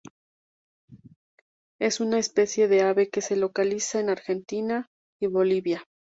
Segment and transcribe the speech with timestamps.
[1.79, 4.87] Es una especie de ave que se localiza en Argentina,
[5.21, 5.85] y Bolivia.